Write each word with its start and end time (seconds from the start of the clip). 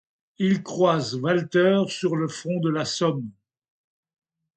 Il 0.39 0.63
croise 0.63 1.13
Walter 1.13 1.83
sur 1.87 2.15
le 2.15 2.27
front 2.27 2.59
de 2.59 2.71
la 2.71 2.85
Somme. 2.85 3.29